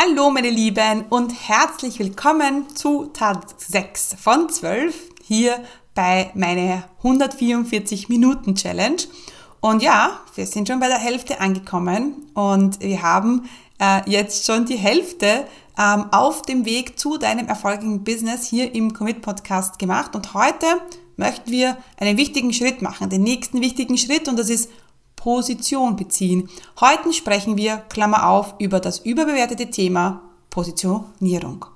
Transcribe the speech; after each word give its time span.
Hallo 0.00 0.30
meine 0.30 0.50
Lieben 0.50 1.06
und 1.10 1.32
herzlich 1.48 1.98
willkommen 1.98 2.72
zu 2.76 3.06
Tag 3.06 3.42
6 3.56 4.14
von 4.20 4.48
12 4.48 4.94
hier 5.24 5.60
bei 5.92 6.30
meiner 6.36 6.84
144 6.98 8.08
Minuten 8.08 8.54
Challenge. 8.54 9.02
Und 9.58 9.82
ja, 9.82 10.20
wir 10.36 10.46
sind 10.46 10.68
schon 10.68 10.78
bei 10.78 10.86
der 10.86 11.00
Hälfte 11.00 11.40
angekommen 11.40 12.30
und 12.34 12.78
wir 12.78 13.02
haben 13.02 13.48
äh, 13.80 14.08
jetzt 14.08 14.46
schon 14.46 14.66
die 14.66 14.76
Hälfte 14.76 15.44
ähm, 15.76 16.04
auf 16.12 16.42
dem 16.42 16.64
Weg 16.64 16.96
zu 16.96 17.18
deinem 17.18 17.48
erfolgreichen 17.48 18.04
Business 18.04 18.46
hier 18.46 18.72
im 18.76 18.92
Commit 18.92 19.20
Podcast 19.20 19.80
gemacht. 19.80 20.14
Und 20.14 20.32
heute 20.32 20.66
möchten 21.16 21.50
wir 21.50 21.76
einen 21.96 22.16
wichtigen 22.16 22.52
Schritt 22.52 22.82
machen, 22.82 23.10
den 23.10 23.24
nächsten 23.24 23.60
wichtigen 23.60 23.98
Schritt 23.98 24.28
und 24.28 24.38
das 24.38 24.48
ist 24.48 24.70
Position 25.28 25.94
beziehen. 25.94 26.48
Heute 26.80 27.12
sprechen 27.12 27.58
wir, 27.58 27.82
Klammer 27.90 28.30
auf, 28.30 28.54
über 28.58 28.80
das 28.80 29.00
überbewertete 29.00 29.70
Thema 29.70 30.22
Positionierung. 30.48 31.66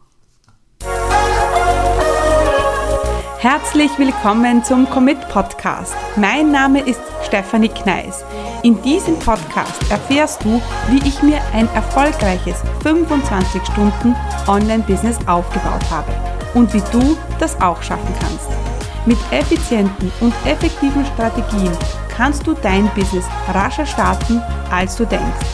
Herzlich 3.41 3.91
willkommen 3.99 4.65
zum 4.65 4.89
Commit 4.89 5.21
Podcast. 5.29 5.95
Mein 6.17 6.51
Name 6.51 6.81
ist 6.81 7.03
Stefanie 7.27 7.69
Kneis. 7.69 8.25
In 8.63 8.81
diesem 8.81 9.19
Podcast 9.19 9.83
erfährst 9.91 10.43
du, 10.45 10.59
wie 10.89 11.07
ich 11.07 11.23
mir 11.23 11.43
ein 11.53 11.69
erfolgreiches 11.75 12.57
25 12.83 13.61
Stunden 13.67 14.17
Online-Business 14.49 15.19
aufgebaut 15.27 15.91
habe 15.91 16.11
und 16.55 16.73
wie 16.73 16.83
du 16.91 17.19
das 17.39 17.61
auch 17.61 17.83
schaffen 17.83 18.15
kannst. 18.19 18.72
Mit 19.05 19.19
effizienten 19.33 20.13
und 20.21 20.33
effektiven 20.47 21.05
Strategien 21.05 21.77
kannst 22.09 22.47
du 22.47 22.55
dein 22.55 22.89
Business 22.95 23.25
rascher 23.49 23.85
starten, 23.85 24.41
als 24.71 24.95
du 24.95 25.05
denkst, 25.05 25.45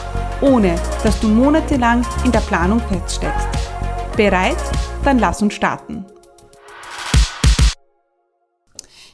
ohne 0.42 0.78
dass 1.02 1.18
du 1.18 1.28
monatelang 1.28 2.04
in 2.26 2.32
der 2.32 2.40
Planung 2.40 2.78
feststeckst. 2.78 3.48
Bereit? 4.18 4.58
Dann 5.02 5.18
lass 5.18 5.40
uns 5.40 5.54
starten. 5.54 6.04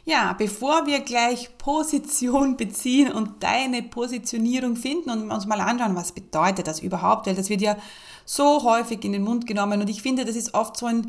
Ja, 0.04 0.34
bevor 0.36 0.84
wir 0.84 0.98
gleich 1.00 1.56
Position 1.56 2.56
beziehen 2.58 3.12
und 3.12 3.40
deine 3.40 3.84
Positionierung 3.84 4.74
finden 4.74 5.10
und 5.10 5.30
uns 5.30 5.46
mal 5.46 5.60
anschauen, 5.60 5.94
was 5.94 6.10
bedeutet 6.10 6.66
das 6.66 6.80
überhaupt, 6.80 7.28
weil 7.28 7.36
das 7.36 7.50
wird 7.50 7.60
ja 7.60 7.76
so 8.24 8.64
häufig 8.64 9.04
in 9.04 9.12
den 9.12 9.22
Mund 9.22 9.46
genommen 9.46 9.80
und 9.80 9.88
ich 9.88 10.02
finde, 10.02 10.24
das 10.24 10.34
ist 10.34 10.54
oft 10.54 10.76
so 10.76 10.86
eine 10.86 11.04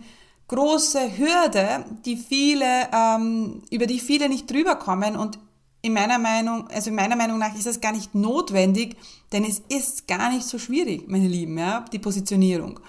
große 0.48 1.18
Hürde, 1.18 1.86
die 2.06 2.18
viele, 2.18 2.90
ähm, 2.94 3.64
über 3.72 3.88
die 3.88 4.00
viele 4.00 4.30
nicht 4.30 4.50
drüber 4.50 4.76
kommen 4.76 5.16
und 5.16 5.40
in 5.82 5.94
meiner 5.94 6.18
Meinung, 6.18 6.68
also 6.70 6.90
in 6.90 6.96
meiner 6.96 7.16
Meinung 7.16 7.38
nach 7.38 7.56
ist 7.56 7.68
das 7.68 7.80
gar 7.80 7.92
nicht 7.92 8.16
notwendig, 8.16 8.98
denn 9.32 9.44
es 9.44 9.60
ist 9.70 10.08
gar 10.08 10.32
nicht 10.32 10.46
so 10.46 10.58
schwierig, 10.58 11.08
meine 11.08 11.28
Lieben, 11.28 11.58
ja, 11.58 11.86
die 11.92 12.00
Positionierung. 12.00 12.80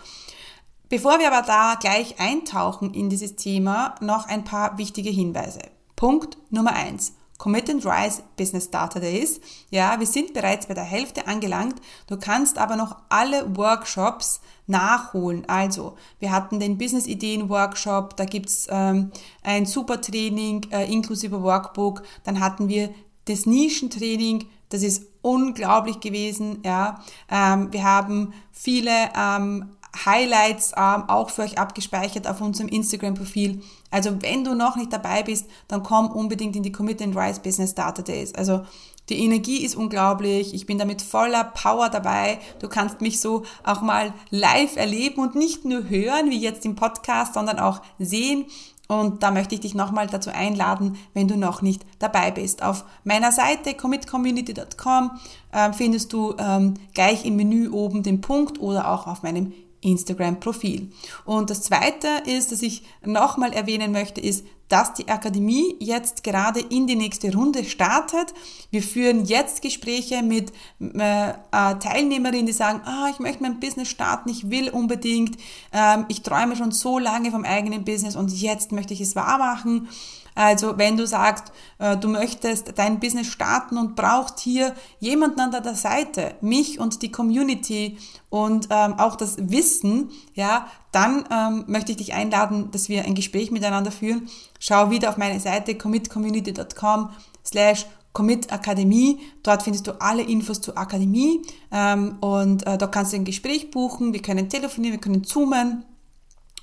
Bevor 0.89 1.19
wir 1.19 1.31
aber 1.31 1.47
da 1.47 1.77
gleich 1.79 2.19
eintauchen 2.21 2.95
in 2.95 3.11
dieses 3.11 3.37
Thema, 3.37 3.97
noch 4.01 4.29
ein 4.29 4.45
paar 4.45 4.79
wichtige 4.79 5.11
Hinweise. 5.11 5.61
Punkt 5.95 6.39
Nummer 6.51 6.75
eins. 6.75 7.13
Commit 7.39 7.69
and 7.69 7.85
Rise 7.85 8.23
Business 8.37 8.65
Starter 8.65 9.01
Days. 9.01 9.41
Ja, 9.71 9.99
wir 9.99 10.07
sind 10.07 10.33
bereits 10.35 10.67
bei 10.67 10.75
der 10.75 10.85
Hälfte 10.85 11.27
angelangt. 11.27 11.81
Du 12.07 12.17
kannst 12.17 12.59
aber 12.59 12.77
noch 12.77 12.97
alle 13.09 13.57
Workshops 13.57 14.41
nachholen. 14.67 15.45
Also, 15.49 15.97
wir 16.19 16.33
hatten 16.33 16.61
den 16.61 16.79
Business 16.79 17.07
Ideen 17.07 17.49
Workshop, 17.49 18.17
da 18.17 18.25
gibt's 18.25 18.67
ähm, 18.71 19.11
ein 19.43 19.67
super 19.67 20.01
Training 20.01 20.67
äh, 20.71 20.91
inklusive 20.91 21.43
Workbook. 21.43 22.03
Dann 22.25 22.41
hatten 22.41 22.69
wir 22.69 22.91
das 23.27 23.47
Nischentraining, 23.47 24.47
das 24.69 24.83
ist 24.83 25.05
unglaublich 25.23 26.01
gewesen. 26.01 26.61
Ja, 26.65 27.03
ähm, 27.31 27.73
wir 27.73 27.85
haben 27.85 28.33
viele 28.53 29.11
ähm, 29.17 29.77
Highlights 30.05 30.73
ähm, 30.77 31.09
auch 31.09 31.31
für 31.31 31.43
euch 31.43 31.59
abgespeichert 31.59 32.27
auf 32.27 32.41
unserem 32.41 32.69
Instagram-Profil. 32.69 33.63
Also 33.97 34.21
wenn 34.21 34.45
du 34.45 34.55
noch 34.55 34.77
nicht 34.77 34.93
dabei 34.93 35.23
bist, 35.23 35.47
dann 35.69 35.83
komm 35.83 36.11
unbedingt 36.11 36.55
in 36.55 36.63
die 36.63 36.71
Commit 36.71 37.01
and 37.01 37.17
Rise 37.17 37.41
Business 37.41 37.75
Data 37.75 38.03
Days. 38.03 38.35
Also 38.35 38.61
die 39.09 39.19
Energie 39.21 39.65
ist 39.65 39.75
unglaublich. 39.75 40.53
Ich 40.53 40.67
bin 40.67 40.77
damit 40.77 41.01
voller 41.01 41.45
Power 41.45 41.89
dabei. 41.89 42.39
Du 42.59 42.69
kannst 42.69 43.01
mich 43.01 43.23
so 43.23 43.45
auch 43.65 43.81
mal 43.81 44.13
live 44.29 44.77
erleben 44.77 45.23
und 45.23 45.35
nicht 45.35 45.65
nur 45.65 45.89
hören, 45.89 46.29
wie 46.29 46.39
jetzt 46.39 46.67
im 46.67 46.75
Podcast, 46.75 47.33
sondern 47.33 47.59
auch 47.59 47.81
sehen. 47.99 48.45
Und 48.87 49.23
da 49.23 49.31
möchte 49.31 49.55
ich 49.55 49.63
dich 49.63 49.75
nochmal 49.75 50.09
dazu 50.09 50.29
einladen, 50.29 50.99
wenn 51.15 51.27
du 51.27 51.39
noch 51.39 51.63
nicht 51.63 51.87
dabei 51.99 52.31
bist. 52.31 52.63
Auf 52.63 52.85
meiner 53.03 53.33
Seite 53.33 53.73
commitcommunity.com 53.73 55.13
äh, 55.53 55.73
findest 55.73 56.13
du 56.13 56.35
ähm, 56.39 56.75
gleich 56.93 57.25
im 57.25 57.37
Menü 57.37 57.71
oben 57.71 58.03
den 58.03 58.21
Punkt 58.21 58.61
oder 58.61 58.91
auch 58.91 59.07
auf 59.07 59.23
meinem 59.23 59.55
Instagram-Profil. 59.81 60.91
Und 61.25 61.51
das 61.51 61.63
Zweite 61.63 62.09
ist, 62.27 62.53
dass 62.53 62.63
ich 62.63 62.83
nochmal 63.05 63.53
erwähnen 63.53 63.93
möchte, 63.93 64.21
ist, 64.21 64.45
dass 64.69 64.95
die 64.95 65.09
Akademie 65.09 65.77
jetzt 65.79 66.25
gerade 66.25 66.61
in 66.61 66.87
die 66.87 66.97
nächste 66.97 67.33
Runde 67.33 67.65
startet. 67.65 68.35
Wir 68.71 68.83
führen 68.83 69.25
jetzt 69.25 69.63
Gespräche 69.63 70.23
mit 70.23 70.53
äh, 70.81 71.33
Teilnehmerinnen, 71.51 72.47
die 72.47 72.53
sagen, 72.53 72.81
ah, 72.85 73.09
ich 73.11 73.19
möchte 73.19 73.43
mein 73.43 73.61
Business 73.61 73.89
starten, 73.89 74.29
ich 74.29 74.51
will 74.51 74.71
unbedingt, 74.71 75.37
ähm, 75.73 76.07
ich 76.09 76.23
träume 76.23 76.57
schon 76.57 76.73
so 76.73 76.99
lange 76.99 77.31
vom 77.31 77.45
eigenen 77.45 77.85
Business 77.85 78.17
und 78.17 78.33
jetzt 78.33 78.73
möchte 78.73 78.95
ich 78.95 79.01
es 79.01 79.17
wahr 79.17 79.39
machen. 79.39 79.89
Also 80.37 80.77
wenn 80.77 80.99
du 80.99 81.07
sagst, 81.07 81.51
äh, 81.79 81.97
du 81.97 82.09
möchtest 82.09 82.79
dein 82.79 83.01
Business 83.01 83.27
starten 83.27 83.79
und 83.79 83.97
brauchst 83.97 84.39
hier 84.39 84.75
jemanden 85.01 85.41
an 85.41 85.51
der 85.51 85.75
Seite, 85.75 86.35
mich 86.43 86.79
und 86.79 87.01
die 87.01 87.11
Community 87.11 87.97
und 88.29 88.69
ähm, 88.71 88.99
auch 88.99 89.17
das 89.17 89.37
Wissen, 89.39 90.11
ja, 90.35 90.67
dann 90.93 91.25
ähm, 91.31 91.65
möchte 91.69 91.93
ich 91.93 91.97
dich 91.97 92.13
einladen, 92.13 92.71
dass 92.71 92.91
wir 92.91 93.07
ein 93.07 93.15
Gespräch 93.15 93.51
miteinander 93.51 93.91
führen. 93.91 94.29
Schau 94.59 94.91
wieder 94.91 95.11
auf 95.11 95.17
meine 95.17 95.41
Seite 95.41 95.77
commitcommunity.com 95.77 97.11
slash 97.45 97.87
Commit 98.13 98.51
Akademie. 98.51 99.21
Dort 99.43 99.63
findest 99.63 99.87
du 99.87 100.01
alle 100.01 100.23
Infos 100.23 100.63
zur 100.63 100.79
Akademie 100.79 101.43
ähm, 101.71 102.17
und 102.21 102.67
äh, 102.67 102.79
da 102.79 102.87
kannst 102.87 103.13
du 103.13 103.17
ein 103.17 103.27
Gespräch 103.27 103.71
buchen. 103.71 104.15
Wir 104.15 104.23
können 104.23 104.49
telefonieren, 104.49 104.95
wir 104.95 105.01
können 105.01 105.23
zoomen 105.23 105.85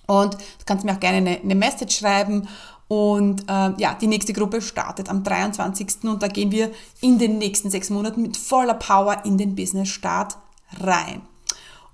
und 0.08 0.34
du 0.34 0.66
kannst 0.66 0.84
mir 0.84 0.94
auch 0.94 1.00
gerne 1.00 1.18
eine, 1.18 1.40
eine 1.42 1.56
Message 1.56 2.00
schreiben 2.00 2.48
und 2.88 3.44
äh, 3.50 3.72
ja, 3.78 3.96
die 4.00 4.08
nächste 4.08 4.34
Gruppe 4.34 4.62
startet 4.62 5.10
am 5.10 5.24
23. 5.24 6.04
und 6.04 6.24
da 6.24 6.28
gehen 6.28 6.52
wir 6.52 6.72
in 7.02 7.20
den 7.20 7.38
nächsten 7.38 7.70
sechs 7.70 7.90
Monaten 7.90 8.22
mit 8.22 8.36
voller 8.36 8.74
Power 8.74 9.24
in 9.24 9.38
den 9.38 9.56
Business-Start 9.56 10.38
rein. 10.80 11.22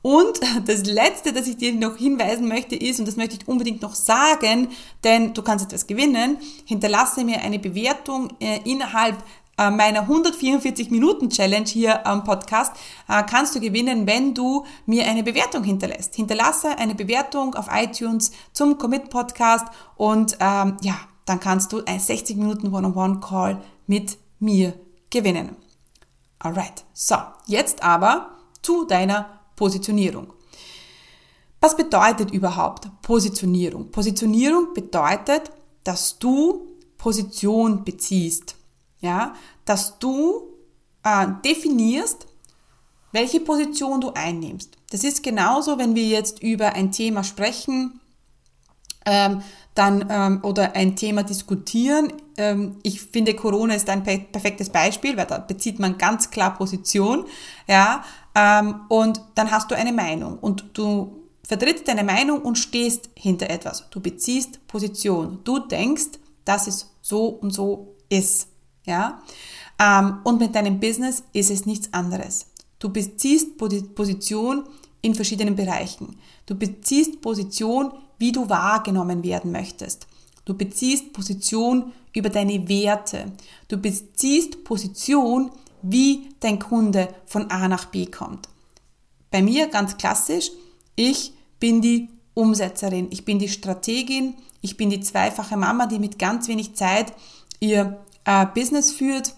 Und 0.01 0.39
das 0.65 0.85
Letzte, 0.85 1.33
das 1.33 1.47
ich 1.47 1.57
dir 1.57 1.73
noch 1.73 1.97
hinweisen 1.97 2.47
möchte, 2.47 2.75
ist, 2.75 2.99
und 2.99 3.07
das 3.07 3.15
möchte 3.15 3.35
ich 3.35 3.47
unbedingt 3.47 3.81
noch 3.81 3.95
sagen, 3.95 4.69
denn 5.03 5.33
du 5.33 5.41
kannst 5.41 5.65
etwas 5.65 5.87
gewinnen, 5.87 6.37
hinterlasse 6.65 7.23
mir 7.23 7.41
eine 7.41 7.59
Bewertung 7.59 8.29
äh, 8.39 8.59
innerhalb 8.63 9.17
äh, 9.59 9.69
meiner 9.69 10.01
144 10.01 10.89
Minuten 10.89 11.29
Challenge 11.29 11.67
hier 11.67 12.07
am 12.07 12.23
Podcast 12.23 12.73
äh, 13.09 13.23
kannst 13.23 13.55
du 13.55 13.59
gewinnen, 13.59 14.07
wenn 14.07 14.33
du 14.33 14.65
mir 14.85 15.05
eine 15.05 15.21
Bewertung 15.21 15.63
hinterlässt. 15.63 16.15
Hinterlasse 16.15 16.77
eine 16.77 16.95
Bewertung 16.95 17.55
auf 17.55 17.67
iTunes 17.69 18.31
zum 18.53 18.77
Commit 18.77 19.09
Podcast 19.09 19.65
und 19.97 20.37
ähm, 20.39 20.77
ja, 20.81 20.95
dann 21.25 21.41
kannst 21.41 21.73
du 21.73 21.83
ein 21.85 21.99
60 21.99 22.37
Minuten 22.37 22.73
One-on-One 22.73 23.19
Call 23.19 23.61
mit 23.85 24.17
mir 24.39 24.73
gewinnen. 25.09 25.57
Alright, 26.39 26.85
so 26.93 27.17
jetzt 27.45 27.83
aber 27.83 28.37
zu 28.61 28.85
deiner 28.85 29.38
Positionierung. 29.59 30.27
Was 31.61 31.75
bedeutet 31.75 32.31
überhaupt 32.31 32.89
Positionierung? 33.01 33.91
Positionierung 33.91 34.73
bedeutet, 34.73 35.51
dass 35.83 36.17
du 36.17 36.67
Position 36.97 37.83
beziehst 37.83 38.55
ja, 39.01 39.33
dass 39.65 39.99
du 39.99 40.49
äh, 41.03 41.27
definierst, 41.43 42.27
welche 43.11 43.39
Position 43.39 44.01
du 44.01 44.11
einnimmst. 44.13 44.77
Das 44.91 45.03
ist 45.03 45.23
genauso, 45.23 45.77
wenn 45.77 45.95
wir 45.95 46.07
jetzt 46.07 46.43
über 46.43 46.73
ein 46.73 46.91
Thema 46.91 47.23
sprechen, 47.23 47.99
ähm, 49.05 49.41
dann 49.73 50.05
ähm, 50.09 50.39
oder 50.43 50.75
ein 50.75 50.95
Thema 50.95 51.23
diskutieren. 51.23 52.13
Ähm, 52.39 52.77
ich 52.83 53.01
finde, 53.01 53.35
Corona 53.35 53.75
ist 53.75 53.89
ein 53.89 54.03
perfektes 54.03 54.69
Beispiel, 54.69 55.15
weil 55.17 55.27
da 55.27 55.37
bezieht 55.37 55.77
man 55.77 55.97
ganz 55.97 56.31
klar 56.31 56.57
Position, 56.57 57.25
ja, 57.67 58.03
ähm, 58.33 58.81
und 58.87 59.21
dann 59.35 59.51
hast 59.51 59.69
du 59.69 59.75
eine 59.75 59.91
Meinung 59.91 60.39
und 60.39 60.65
du 60.73 61.19
vertrittst 61.43 61.87
deine 61.87 62.03
Meinung 62.03 62.41
und 62.41 62.57
stehst 62.57 63.09
hinter 63.15 63.49
etwas. 63.49 63.89
Du 63.89 63.99
beziehst 63.99 64.65
Position. 64.67 65.39
Du 65.43 65.59
denkst, 65.59 66.19
dass 66.45 66.67
es 66.67 66.93
so 67.01 67.25
und 67.27 67.51
so 67.51 67.95
ist. 68.07 68.47
Ja? 68.85 69.21
Ähm, 69.79 70.19
und 70.23 70.39
mit 70.39 70.53
deinem 70.53 70.79
Business 70.79 71.23
ist 71.33 71.49
es 71.49 71.65
nichts 71.65 71.91
anderes. 71.91 72.45
Du 72.77 72.89
beziehst 72.89 73.57
Position 73.57 74.63
in 75.01 75.15
verschiedenen 75.15 75.55
Bereichen. 75.55 76.17
Du 76.45 76.55
beziehst 76.55 77.19
Position, 77.19 77.93
wie 78.19 78.31
du 78.31 78.47
wahrgenommen 78.47 79.23
werden 79.23 79.51
möchtest. 79.51 80.07
Du 80.49 80.55
beziehst 80.55 81.13
Position 81.13 81.93
über 82.11 82.29
deine 82.29 82.67
Werte. 82.67 83.33
Du 83.67 83.77
beziehst 83.77 84.63
Position, 84.63 85.51
wie 85.83 86.31
dein 86.39 86.57
Kunde 86.57 87.13
von 87.27 87.51
A 87.51 87.67
nach 87.67 87.85
B 87.85 88.07
kommt. 88.07 88.49
Bei 89.29 89.43
mir 89.43 89.67
ganz 89.67 89.95
klassisch, 89.97 90.49
Ich 90.95 91.33
bin 91.59 91.81
die 91.81 92.09
Umsetzerin, 92.33 93.09
ich 93.11 93.25
bin 93.25 93.37
die 93.37 93.47
Strategin, 93.47 94.33
ich 94.61 94.75
bin 94.75 94.89
die 94.89 95.01
zweifache 95.01 95.55
Mama, 95.55 95.85
die 95.85 95.99
mit 95.99 96.17
ganz 96.17 96.47
wenig 96.47 96.73
Zeit 96.73 97.13
ihr 97.59 98.03
äh, 98.25 98.47
Business 98.47 98.91
führt. 98.91 99.35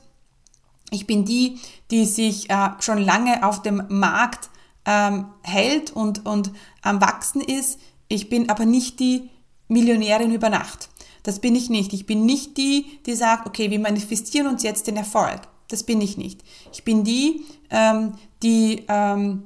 Ich 0.92 1.08
bin 1.08 1.26
die, 1.26 1.60
die 1.92 2.06
sich 2.06 2.50
äh, 2.50 2.70
schon 2.80 3.00
lange 3.00 3.46
auf 3.46 3.62
dem 3.62 3.84
Markt 3.90 4.50
ähm, 4.86 5.26
hält 5.42 5.92
und, 5.92 6.26
und 6.26 6.52
am 6.82 7.02
Wachsen 7.02 7.42
ist. 7.42 7.82
Ich 8.08 8.30
bin 8.30 8.50
aber 8.50 8.64
nicht 8.64 9.02
die 9.02 9.30
Millionärin 9.68 10.32
über 10.32 10.50
Nacht. 10.50 10.88
Das 11.24 11.40
bin 11.40 11.56
ich 11.56 11.70
nicht. 11.70 11.94
Ich 11.94 12.06
bin 12.06 12.26
nicht 12.26 12.58
die, 12.58 13.00
die 13.06 13.16
sagt, 13.16 13.48
okay, 13.48 13.70
wir 13.70 13.80
manifestieren 13.80 14.48
uns 14.48 14.64
jetzt 14.64 14.88
den 14.88 14.98
Erfolg. 14.98 15.42
Das 15.68 15.84
bin 15.84 16.02
ich 16.02 16.18
nicht. 16.18 16.42
Ich 16.74 16.84
bin 16.84 17.04
die, 17.04 17.46
ähm, 17.70 18.14
die 18.44 18.84
ähm, 18.88 19.44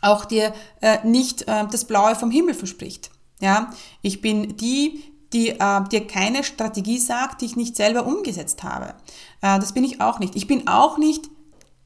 auch 0.00 0.24
dir 0.24 0.54
äh, 0.80 1.06
nicht 1.06 1.48
äh, 1.48 1.66
das 1.70 1.84
Blaue 1.84 2.14
vom 2.14 2.30
Himmel 2.30 2.54
verspricht. 2.54 3.10
Ja, 3.40 3.70
ich 4.00 4.20
bin 4.20 4.56
die, 4.56 5.02
die 5.32 5.48
äh, 5.50 5.88
dir 5.90 6.06
keine 6.06 6.44
Strategie 6.44 6.98
sagt, 6.98 7.40
die 7.40 7.46
ich 7.46 7.56
nicht 7.56 7.74
selber 7.76 8.06
umgesetzt 8.06 8.62
habe. 8.62 8.94
Äh, 9.42 9.58
das 9.58 9.72
bin 9.72 9.82
ich 9.84 10.00
auch 10.00 10.20
nicht. 10.20 10.36
Ich 10.36 10.46
bin 10.46 10.68
auch 10.68 10.98
nicht 10.98 11.28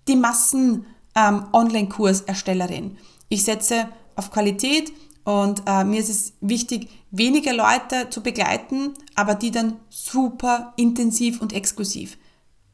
die 0.07 0.17
Massen-Online-Kurserstellerin. 0.17 2.85
Ähm, 2.85 2.99
ich 3.29 3.45
setze 3.45 3.89
auf 4.17 4.31
Qualität 4.31 4.93
und 5.29 5.65
äh, 5.67 5.85
mir 5.85 6.01
ist 6.01 6.09
es 6.09 6.33
wichtig, 6.41 6.89
weniger 7.11 7.53
Leute 7.53 8.09
zu 8.09 8.23
begleiten, 8.23 8.95
aber 9.15 9.35
die 9.35 9.51
dann 9.51 9.77
super 9.91 10.73
intensiv 10.79 11.43
und 11.43 11.53
exklusiv. 11.53 12.17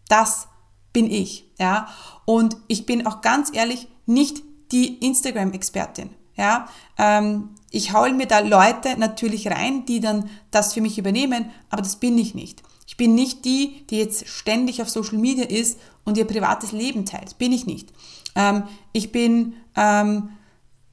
Das 0.07 0.47
bin 0.93 1.11
ich, 1.11 1.51
ja. 1.59 1.89
Und 2.27 2.57
ich 2.69 2.87
bin 2.87 3.09
auch 3.09 3.23
ganz 3.23 3.51
ehrlich 3.53 3.89
nicht 4.07 4.45
die 4.71 5.05
Instagram-Expertin, 5.05 6.11
ja. 6.37 6.69
Ähm, 6.97 7.57
ich 7.73 7.93
haul 7.93 8.13
mir 8.13 8.27
da 8.27 8.39
Leute 8.39 8.97
natürlich 9.01 9.49
rein, 9.49 9.85
die 9.85 9.99
dann 9.99 10.31
das 10.53 10.75
für 10.75 10.81
mich 10.81 10.97
übernehmen, 10.97 11.51
aber 11.71 11.83
das 11.83 11.97
bin 11.97 12.17
ich 12.17 12.37
nicht. 12.37 12.63
Ich 12.87 12.97
bin 12.97 13.17
nicht 13.17 13.45
die, 13.45 13.85
die 13.91 13.99
jetzt 13.99 14.29
ständig 14.29 14.81
auf 14.81 14.89
Social 14.89 15.19
Media 15.19 15.47
ist 15.47 15.81
und 16.05 16.17
ihr 16.17 16.25
privates 16.25 16.71
Leben 16.71 17.05
teilt. 17.05 17.37
Bin 17.37 17.51
ich 17.51 17.67
nicht. 17.67 17.93
Ähm, 18.37 18.63
ich 18.93 19.11
bin 19.11 19.55
ähm, 19.75 20.29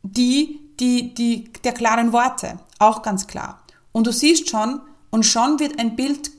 die, 0.01 0.60
die, 0.79 1.13
die 1.13 1.51
der 1.63 1.73
klaren 1.73 2.13
Worte, 2.13 2.59
auch 2.79 3.01
ganz 3.01 3.27
klar. 3.27 3.61
Und 3.91 4.07
du 4.07 4.11
siehst 4.11 4.49
schon, 4.49 4.81
und 5.09 5.25
schon 5.25 5.59
wird 5.59 5.79
ein 5.79 5.95
Bild, 5.95 6.31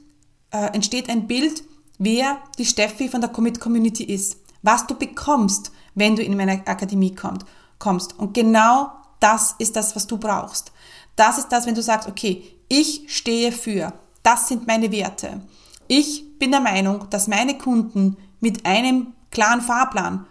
äh, 0.51 0.67
entsteht 0.75 1.09
ein 1.09 1.27
Bild, 1.27 1.63
wer 1.99 2.39
die 2.59 2.65
Steffi 2.65 3.09
von 3.09 3.21
der 3.21 3.31
Commit 3.31 3.61
Community 3.61 4.05
ist, 4.05 4.39
was 4.63 4.87
du 4.87 4.95
bekommst, 4.95 5.71
wenn 5.95 6.17
du 6.17 6.23
in 6.23 6.37
meine 6.37 6.67
Akademie 6.67 7.15
kommt, 7.15 7.45
kommst. 7.79 8.19
Und 8.19 8.35
genau 8.35 8.93
das 9.21 9.55
ist 9.59 9.77
das, 9.77 9.95
was 9.95 10.07
du 10.07 10.19
brauchst. 10.19 10.73
Das 11.17 11.39
ist 11.39 11.49
das, 11.49 11.67
wenn 11.67 11.75
du 11.75 11.83
sagst, 11.83 12.09
okay, 12.09 12.43
ich 12.69 13.05
stehe 13.09 13.53
für, 13.53 13.93
das 14.23 14.49
sind 14.49 14.67
meine 14.67 14.91
Werte. 14.91 15.43
Ich 15.89 16.39
bin 16.39 16.51
der 16.51 16.61
Meinung, 16.61 17.09
dass 17.11 17.29
meine 17.29 17.59
Kunden 17.59 18.17
mit 18.41 18.65
einem 18.65 19.13
klaren 19.31 19.61
Fahrplan, 19.61 20.27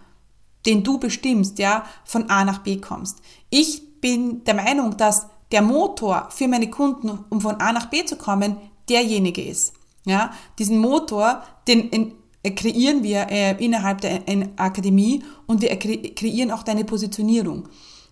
den 0.66 0.82
du 0.82 0.98
bestimmst, 0.98 1.58
ja, 1.58 1.84
von 2.04 2.30
A 2.30 2.44
nach 2.44 2.58
B 2.58 2.78
kommst. 2.78 3.18
Ich 3.50 3.82
bin 4.02 4.44
der 4.44 4.52
Meinung, 4.52 4.98
dass 4.98 5.28
der 5.50 5.62
Motor 5.62 6.28
für 6.30 6.48
meine 6.48 6.68
Kunden, 6.68 7.24
um 7.30 7.40
von 7.40 7.56
A 7.56 7.72
nach 7.72 7.86
B 7.86 8.04
zu 8.04 8.16
kommen, 8.16 8.58
derjenige 8.90 9.42
ist. 9.42 9.72
Ja, 10.04 10.32
diesen 10.58 10.78
Motor, 10.78 11.42
den 11.68 12.12
äh, 12.42 12.50
kreieren 12.50 13.02
wir 13.02 13.28
äh, 13.30 13.64
innerhalb 13.64 14.00
der 14.00 14.26
in 14.28 14.58
Akademie 14.58 15.22
und 15.46 15.62
wir 15.62 15.74
kreieren 15.78 16.50
auch 16.50 16.64
deine 16.64 16.84
Positionierung. 16.84 17.68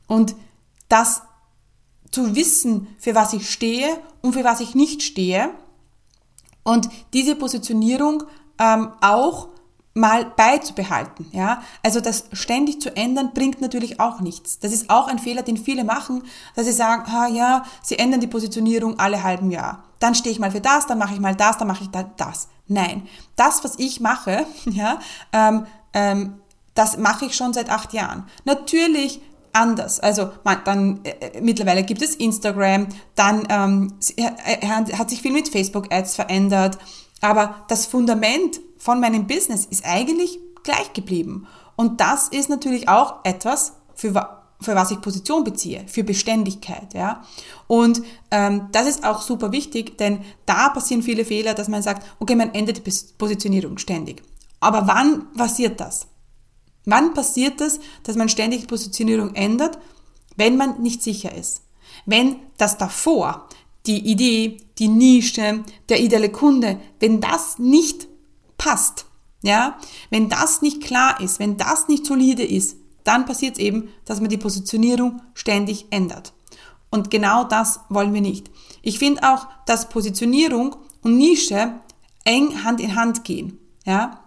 Und 0.06 0.36
das 0.88 1.22
zu 2.10 2.34
wissen, 2.34 2.88
für 2.98 3.14
was 3.14 3.32
ich 3.32 3.50
stehe 3.50 3.88
und 4.22 4.34
für 4.34 4.44
was 4.44 4.60
ich 4.60 4.74
nicht 4.74 5.02
stehe 5.02 5.50
und 6.62 6.88
diese 7.12 7.34
Positionierung 7.34 8.22
ähm, 8.58 8.90
auch 9.00 9.48
mal 9.94 10.24
beizubehalten. 10.24 11.26
Ja? 11.32 11.62
Also 11.82 12.00
das 12.00 12.24
ständig 12.32 12.80
zu 12.80 12.96
ändern 12.96 13.32
bringt 13.34 13.60
natürlich 13.60 14.00
auch 14.00 14.20
nichts. 14.20 14.58
Das 14.58 14.72
ist 14.72 14.88
auch 14.90 15.08
ein 15.08 15.18
Fehler, 15.18 15.42
den 15.42 15.56
viele 15.56 15.84
machen, 15.84 16.22
dass 16.54 16.66
sie 16.66 16.72
sagen, 16.72 17.10
ah 17.10 17.28
ja, 17.28 17.64
sie 17.82 17.98
ändern 17.98 18.20
die 18.20 18.26
Positionierung 18.26 18.98
alle 18.98 19.22
halben 19.22 19.50
Jahr. 19.50 19.84
Dann 19.98 20.14
stehe 20.14 20.32
ich 20.32 20.38
mal 20.38 20.50
für 20.50 20.60
das, 20.60 20.86
dann 20.86 20.98
mache 20.98 21.14
ich 21.14 21.20
mal 21.20 21.34
das, 21.34 21.58
dann 21.58 21.68
mache 21.68 21.84
ich 21.84 21.90
da 21.90 22.04
das. 22.16 22.48
Nein, 22.68 23.08
das, 23.36 23.64
was 23.64 23.78
ich 23.78 24.00
mache, 24.00 24.46
ja, 24.66 25.00
ähm, 25.32 25.66
ähm, 25.92 26.34
das 26.74 26.96
mache 26.96 27.26
ich 27.26 27.34
schon 27.34 27.52
seit 27.52 27.68
acht 27.68 27.92
Jahren. 27.92 28.24
Natürlich 28.44 29.20
anders. 29.52 29.98
Also 29.98 30.30
man, 30.44 30.58
dann 30.64 31.00
äh, 31.04 31.10
äh 31.10 31.40
mittlerweile 31.40 31.82
gibt 31.82 32.00
es 32.00 32.14
Instagram, 32.14 32.86
dann 33.16 33.46
ähm, 33.50 33.94
hat 34.96 35.10
sich 35.10 35.20
viel 35.20 35.32
mit 35.32 35.48
Facebook-Ads 35.48 36.14
verändert, 36.14 36.78
aber 37.20 37.56
das 37.66 37.86
Fundament 37.86 38.60
von 38.80 38.98
meinem 38.98 39.26
Business 39.26 39.66
ist 39.66 39.84
eigentlich 39.84 40.40
gleich 40.62 40.94
geblieben. 40.94 41.46
Und 41.76 42.00
das 42.00 42.28
ist 42.28 42.48
natürlich 42.48 42.88
auch 42.88 43.16
etwas, 43.24 43.74
für, 43.94 44.12
für 44.58 44.74
was 44.74 44.90
ich 44.90 45.02
Position 45.02 45.44
beziehe, 45.44 45.84
für 45.86 46.02
Beständigkeit. 46.02 46.94
Ja? 46.94 47.22
Und 47.66 48.02
ähm, 48.30 48.68
das 48.72 48.86
ist 48.86 49.04
auch 49.04 49.20
super 49.20 49.52
wichtig, 49.52 49.98
denn 49.98 50.22
da 50.46 50.70
passieren 50.70 51.02
viele 51.02 51.26
Fehler, 51.26 51.52
dass 51.52 51.68
man 51.68 51.82
sagt, 51.82 52.06
okay, 52.20 52.34
man 52.34 52.54
ändert 52.54 52.78
die 52.78 52.92
Positionierung 53.18 53.76
ständig. 53.76 54.22
Aber 54.60 54.86
wann 54.86 55.30
passiert 55.34 55.78
das? 55.78 56.06
Wann 56.86 57.12
passiert 57.12 57.60
das, 57.60 57.80
dass 58.02 58.16
man 58.16 58.30
ständig 58.30 58.66
Positionierung 58.66 59.34
ändert, 59.34 59.78
wenn 60.36 60.56
man 60.56 60.80
nicht 60.80 61.02
sicher 61.02 61.34
ist? 61.34 61.62
Wenn 62.06 62.36
das 62.56 62.78
davor, 62.78 63.46
die 63.84 64.10
Idee, 64.10 64.56
die 64.78 64.88
Nische, 64.88 65.64
der 65.90 66.00
ideale 66.00 66.30
Kunde, 66.30 66.80
wenn 66.98 67.20
das 67.20 67.58
nicht 67.58 68.09
passt, 68.60 69.06
ja, 69.42 69.78
wenn 70.10 70.28
das 70.28 70.60
nicht 70.60 70.82
klar 70.82 71.18
ist, 71.20 71.38
wenn 71.38 71.56
das 71.56 71.88
nicht 71.88 72.04
solide 72.04 72.44
ist, 72.44 72.76
dann 73.04 73.24
passiert 73.24 73.54
es 73.54 73.58
eben, 73.58 73.88
dass 74.04 74.20
man 74.20 74.28
die 74.28 74.36
Positionierung 74.36 75.22
ständig 75.32 75.86
ändert. 75.88 76.34
Und 76.90 77.10
genau 77.10 77.44
das 77.44 77.80
wollen 77.88 78.12
wir 78.12 78.20
nicht. 78.20 78.50
Ich 78.82 78.98
finde 78.98 79.22
auch, 79.22 79.46
dass 79.64 79.88
Positionierung 79.88 80.76
und 81.02 81.16
Nische 81.16 81.72
eng 82.24 82.62
Hand 82.62 82.80
in 82.80 82.94
Hand 82.94 83.24
gehen. 83.24 83.58
Ja, 83.86 84.20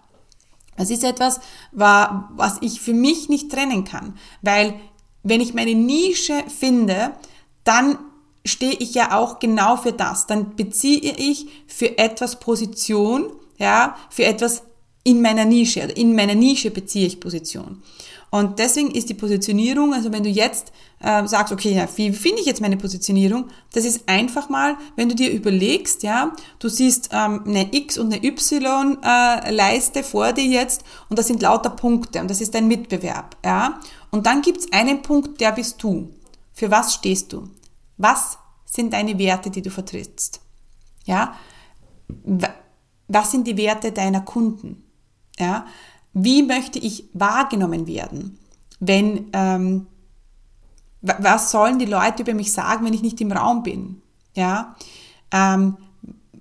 das 0.78 0.90
ist 0.90 1.04
etwas, 1.04 1.40
was 1.72 2.58
ich 2.62 2.82
für 2.82 2.96
mich 2.96 3.30
nicht 3.30 3.52
trennen 3.52 3.84
kann, 3.84 4.18
weil 4.42 4.74
wenn 5.22 5.42
ich 5.42 5.54
meine 5.54 5.76
Nische 5.76 6.44
finde, 6.48 7.14
dann 7.64 8.00
stehe 8.44 8.74
ich 8.74 8.96
ja 8.96 9.16
auch 9.16 9.38
genau 9.38 9.78
für 9.78 9.94
das. 9.94 10.26
Dann 10.26 10.56
beziehe 10.56 11.14
ich 11.16 11.48
für 11.68 11.98
etwas 12.00 12.40
Position 12.40 13.32
ja, 13.58 13.96
für 14.10 14.26
etwas 14.26 14.64
in 15.04 15.22
meiner 15.22 15.46
Nische 15.46 15.84
oder 15.84 15.98
in 15.98 16.16
meiner 16.16 16.36
Nische 16.36 16.72
beziehe 16.72 17.08
ich 17.08 17.20
Position. 17.20 17.82
Und 18.34 18.58
deswegen 18.58 18.90
ist 18.90 19.10
die 19.10 19.14
Positionierung, 19.14 19.94
also 19.94 20.12
wenn 20.12 20.24
du 20.24 20.30
jetzt 20.30 20.72
äh, 21.02 21.28
sagst, 21.28 21.54
okay, 21.54 21.76
ja, 21.76 21.88
wie 21.98 22.12
finde 22.12 22.40
ich 22.40 22.48
jetzt 22.48 22.62
meine 22.62 22.78
Positionierung? 22.78 23.50
Das 23.74 23.86
ist 23.86 24.10
einfach 24.10 24.50
mal, 24.50 24.76
wenn 24.96 25.08
du 25.08 25.14
dir 25.14 25.30
überlegst, 25.32 26.02
ja, 26.02 26.34
du 26.58 26.68
siehst 26.68 27.10
ähm, 27.12 27.44
eine 27.46 27.72
X 27.72 28.00
und 28.00 28.12
eine 28.12 28.24
Y-Leiste 28.24 30.00
äh, 30.00 30.04
vor 30.04 30.34
dir 30.34 30.46
jetzt 30.46 30.84
und 31.10 31.20
das 31.20 31.28
sind 31.28 31.44
lauter 31.44 31.70
Punkte 31.70 32.22
und 32.22 32.28
das 32.28 32.42
ist 32.42 32.56
dein 32.56 32.68
Mitbewerb, 32.68 33.38
ja. 33.46 33.80
Und 34.10 34.26
dann 34.26 34.42
gibt 34.42 34.62
es 34.62 34.74
einen 34.74 35.04
Punkt, 35.04 35.40
der 35.40 35.52
bist 35.52 35.84
du. 35.84 36.10
Für 36.54 36.72
was 36.72 36.96
stehst 36.96 37.34
du? 37.34 37.50
Was 37.98 38.40
sind 38.66 38.94
deine 38.94 39.20
Werte, 39.20 39.52
die 39.52 39.62
du 39.62 39.70
vertrittst? 39.70 40.42
Ja, 41.06 41.36
was 43.08 43.32
sind 43.32 43.48
die 43.48 43.58
Werte 43.58 43.92
deiner 43.92 44.22
Kunden? 44.22 44.84
Ja? 45.38 45.66
Wie 46.14 46.44
möchte 46.44 46.80
ich 46.80 47.10
wahrgenommen 47.14 47.88
werden? 47.88 48.38
Wenn, 48.80 49.30
ähm, 49.34 49.88
was 51.02 51.52
sollen 51.52 51.80
die 51.80 51.86
Leute 51.86 52.24
über 52.24 52.34
mich 52.34 52.52
sagen, 52.52 52.86
wenn 52.86 52.94
ich 52.94 53.02
nicht 53.02 53.20
im 53.22 53.32
Raum 53.32 53.64
bin? 53.64 54.02
Ja? 54.36 54.76
Ähm, 55.32 55.78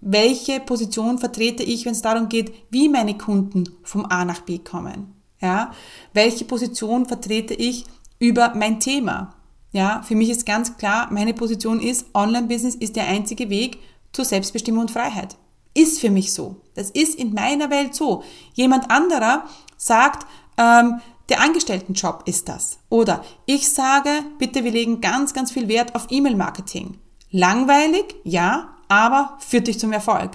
welche 0.00 0.60
Position 0.60 1.18
vertrete 1.18 1.62
ich, 1.62 1.84
wenn 1.84 1.92
es 1.92 2.02
darum 2.02 2.28
geht, 2.28 2.52
wie 2.70 2.88
meine 2.88 3.16
Kunden 3.16 3.68
vom 3.82 4.04
A 4.06 4.24
nach 4.24 4.40
B 4.40 4.58
kommen? 4.58 5.14
Ja? 5.40 5.72
Welche 6.12 6.44
Position 6.44 7.06
vertrete 7.06 7.54
ich 7.54 7.84
über 8.18 8.54
mein 8.54 8.80
Thema? 8.80 9.34
Ja, 9.72 10.02
für 10.02 10.14
mich 10.14 10.28
ist 10.28 10.44
ganz 10.44 10.76
klar, 10.76 11.08
meine 11.10 11.32
Position 11.32 11.80
ist, 11.80 12.06
Online-Business 12.14 12.74
ist 12.74 12.94
der 12.94 13.08
einzige 13.08 13.48
Weg 13.48 13.78
zur 14.12 14.26
Selbstbestimmung 14.26 14.82
und 14.82 14.90
Freiheit. 14.90 15.36
Ist 15.74 16.00
für 16.00 16.10
mich 16.10 16.32
so. 16.32 16.56
Das 16.74 16.90
ist 16.90 17.14
in 17.14 17.34
meiner 17.34 17.70
Welt 17.70 17.94
so. 17.94 18.22
Jemand 18.54 18.90
anderer 18.90 19.44
sagt, 19.76 20.26
ähm, 20.58 21.00
der 21.28 21.40
Angestelltenjob 21.40 22.24
ist 22.26 22.48
das. 22.48 22.78
Oder 22.88 23.24
ich 23.46 23.70
sage, 23.70 24.10
bitte, 24.38 24.64
wir 24.64 24.70
legen 24.70 25.00
ganz, 25.00 25.32
ganz 25.32 25.50
viel 25.50 25.68
Wert 25.68 25.94
auf 25.94 26.08
E-Mail-Marketing. 26.10 26.98
Langweilig, 27.30 28.16
ja, 28.24 28.76
aber 28.88 29.38
führt 29.40 29.66
dich 29.66 29.80
zum 29.80 29.92
Erfolg. 29.92 30.32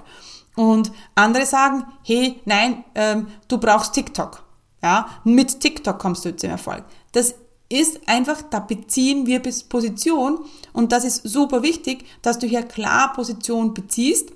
Und 0.55 0.91
andere 1.13 1.45
sagen, 1.45 1.85
hey, 2.03 2.41
nein, 2.45 2.83
ähm, 2.95 3.27
du 3.47 3.59
brauchst 3.59 3.93
TikTok. 3.93 4.43
Ja, 4.81 5.07
mit 5.23 5.59
TikTok 5.59 5.99
kommst 5.99 6.25
du 6.25 6.35
zum 6.35 6.49
Erfolg. 6.49 6.83
Das 7.11 7.35
ist 7.69 8.07
einfach, 8.07 8.41
da 8.49 8.59
beziehen 8.59 9.27
wir 9.27 9.39
bis 9.39 9.63
Position 9.63 10.39
und 10.73 10.91
das 10.91 11.03
ist 11.03 11.27
super 11.27 11.61
wichtig, 11.61 12.05
dass 12.21 12.39
du 12.39 12.47
hier 12.47 12.63
klar 12.63 13.13
Position 13.13 13.73
beziehst. 13.73 14.31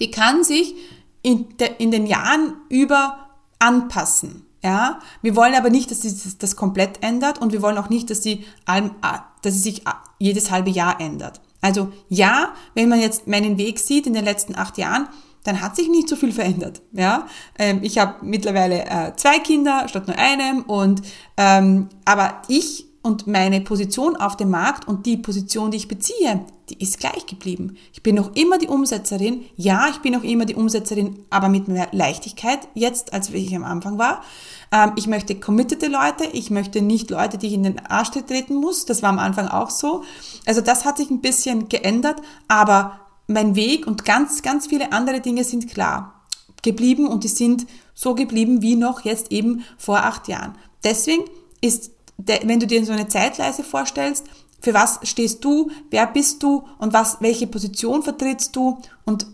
Die 0.00 0.10
kann 0.10 0.42
sich 0.42 0.74
in, 1.22 1.56
de, 1.58 1.70
in 1.78 1.90
den 1.90 2.06
Jahren 2.06 2.54
über 2.68 3.30
anpassen. 3.58 4.46
Ja, 4.62 4.98
wir 5.22 5.36
wollen 5.36 5.54
aber 5.54 5.70
nicht, 5.70 5.90
dass 5.90 6.02
sie 6.02 6.10
das, 6.10 6.36
das 6.36 6.54
komplett 6.54 7.02
ändert 7.02 7.40
und 7.40 7.52
wir 7.52 7.62
wollen 7.62 7.78
auch 7.78 7.88
nicht, 7.88 8.10
dass 8.10 8.22
sie, 8.22 8.44
dass 8.66 9.54
sie 9.54 9.58
sich 9.58 9.82
jedes 10.18 10.50
halbe 10.50 10.68
Jahr 10.68 11.00
ändert. 11.00 11.40
Also 11.62 11.92
ja, 12.08 12.52
wenn 12.74 12.90
man 12.90 13.00
jetzt 13.00 13.26
meinen 13.26 13.56
Weg 13.56 13.78
sieht 13.78 14.06
in 14.06 14.12
den 14.12 14.24
letzten 14.24 14.54
acht 14.54 14.76
Jahren, 14.76 15.08
dann 15.44 15.62
hat 15.62 15.76
sich 15.76 15.88
nicht 15.88 16.08
so 16.08 16.16
viel 16.16 16.32
verändert. 16.32 16.82
Ja, 16.92 17.26
ähm, 17.58 17.80
ich 17.82 17.96
habe 17.96 18.16
mittlerweile 18.22 18.84
äh, 18.84 19.16
zwei 19.16 19.38
Kinder 19.38 19.88
statt 19.88 20.06
nur 20.06 20.18
einem 20.18 20.62
und 20.62 21.00
ähm, 21.38 21.88
aber 22.04 22.42
ich 22.48 22.89
und 23.02 23.26
meine 23.26 23.60
Position 23.60 24.16
auf 24.16 24.36
dem 24.36 24.50
Markt 24.50 24.86
und 24.86 25.06
die 25.06 25.16
Position, 25.16 25.70
die 25.70 25.78
ich 25.78 25.88
beziehe, 25.88 26.44
die 26.68 26.82
ist 26.82 27.00
gleich 27.00 27.26
geblieben. 27.26 27.76
Ich 27.92 28.02
bin 28.02 28.14
noch 28.14 28.34
immer 28.36 28.58
die 28.58 28.68
Umsetzerin. 28.68 29.44
Ja, 29.56 29.88
ich 29.90 29.98
bin 29.98 30.12
noch 30.12 30.22
immer 30.22 30.44
die 30.44 30.54
Umsetzerin, 30.54 31.24
aber 31.30 31.48
mit 31.48 31.68
mehr 31.68 31.88
Leichtigkeit 31.92 32.60
jetzt, 32.74 33.12
als 33.12 33.30
ich 33.30 33.56
am 33.56 33.64
Anfang 33.64 33.98
war. 33.98 34.22
Ähm, 34.70 34.92
ich 34.96 35.06
möchte 35.06 35.34
committete 35.34 35.86
Leute. 35.86 36.24
Ich 36.32 36.50
möchte 36.50 36.82
nicht 36.82 37.10
Leute, 37.10 37.38
die 37.38 37.48
ich 37.48 37.54
in 37.54 37.62
den 37.62 37.84
Arsch 37.86 38.10
treten 38.10 38.54
muss. 38.54 38.84
Das 38.84 39.02
war 39.02 39.08
am 39.08 39.18
Anfang 39.18 39.48
auch 39.48 39.70
so. 39.70 40.04
Also 40.46 40.60
das 40.60 40.84
hat 40.84 40.98
sich 40.98 41.10
ein 41.10 41.22
bisschen 41.22 41.68
geändert, 41.68 42.20
aber 42.48 43.00
mein 43.26 43.54
Weg 43.54 43.86
und 43.86 44.04
ganz, 44.04 44.42
ganz 44.42 44.66
viele 44.66 44.92
andere 44.92 45.20
Dinge 45.20 45.44
sind 45.44 45.68
klar 45.68 46.20
geblieben 46.62 47.08
und 47.08 47.24
die 47.24 47.28
sind 47.28 47.66
so 47.94 48.14
geblieben 48.14 48.62
wie 48.62 48.76
noch 48.76 49.04
jetzt 49.04 49.32
eben 49.32 49.64
vor 49.78 49.98
acht 49.98 50.28
Jahren. 50.28 50.56
Deswegen 50.84 51.24
ist, 51.60 51.92
wenn 52.26 52.60
du 52.60 52.66
dir 52.66 52.84
so 52.84 52.92
eine 52.92 53.08
Zeitleise 53.08 53.62
vorstellst, 53.62 54.26
für 54.60 54.74
was 54.74 55.00
stehst 55.04 55.44
du, 55.44 55.70
wer 55.90 56.06
bist 56.06 56.42
du 56.42 56.64
und 56.78 56.92
was, 56.92 57.18
welche 57.20 57.46
Position 57.46 58.02
vertrittst 58.02 58.54
du 58.54 58.78
und 59.04 59.26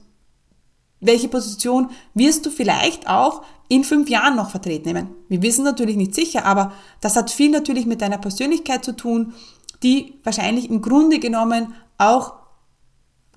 welche 1.01 1.29
Position 1.29 1.91
wirst 2.15 2.47
du 2.47 2.51
vielleicht 2.51 3.09
auch 3.09 3.43
in 3.69 3.85
fünf 3.85 4.09
Jahren 4.09 4.37
noch 4.37 4.51
vertreten. 4.51 4.89
Nehmen. 4.89 5.09
Wir 5.29 5.43
wissen 5.43 5.65
natürlich 5.65 5.97
nicht 5.97 6.15
sicher, 6.15 6.45
aber 6.45 6.73
das 7.01 7.17
hat 7.17 7.31
viel 7.31 7.51
natürlich 7.51 7.87
mit 7.87 8.01
deiner 8.01 8.19
Persönlichkeit 8.19 8.85
zu 8.85 8.93
tun, 8.95 9.35
die 9.83 10.15
wahrscheinlich 10.23 10.71
im 10.71 10.81
Grunde 10.81 11.19
genommen 11.19 11.75
auch 11.99 12.35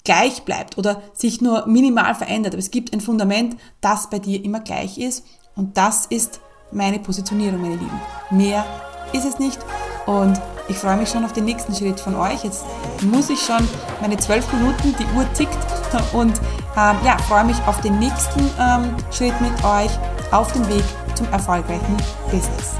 gleich 0.04 0.44
bleibt 0.44 0.78
oder 0.78 1.02
sich 1.14 1.42
nur 1.42 1.68
minimal 1.68 2.16
verändert. 2.16 2.54
Aber 2.54 2.60
es 2.60 2.72
gibt 2.72 2.94
ein 2.94 3.02
Fundament, 3.02 3.58
das 3.82 4.10
bei 4.10 4.20
dir 4.20 4.44
immer 4.44 4.60
gleich 4.60 4.98
ist. 4.98 5.26
Und 5.56 5.78
das 5.78 6.06
ist 6.06 6.40
meine 6.72 7.00
Positionierung, 7.00 7.62
meine 7.62 7.76
Lieben. 7.76 8.02
Mehr 8.32 8.66
ist 9.14 9.26
es 9.26 9.40
nicht. 9.40 9.60
Und 10.06 10.40
ich 10.68 10.78
freue 10.78 10.98
mich 10.98 11.10
schon 11.10 11.26
auf 11.26 11.34
den 11.34 11.46
nächsten 11.46 11.74
Schritt 11.74 12.00
von 12.00 12.16
euch. 12.16 12.44
Jetzt 12.44 12.64
muss 13.02 13.30
ich 13.30 13.40
schon 13.40 13.68
meine 14.02 14.18
zwölf 14.18 14.52
Minuten, 14.54 14.96
die 15.00 15.18
Uhr 15.18 15.26
tickt. 15.34 15.58
Und 16.14 16.40
ähm, 16.78 16.98
ja, 17.04 17.18
freue 17.28 17.46
mich 17.46 17.58
auf 17.66 17.82
den 17.82 17.98
nächsten 18.00 18.40
ähm, 18.60 18.96
Schritt 19.12 19.40
mit 19.42 19.52
euch 19.64 19.92
auf 20.32 20.52
dem 20.54 20.68
Weg 20.70 20.84
zum 21.16 21.28
erfolgreichen 21.32 21.98
Business. 22.32 22.76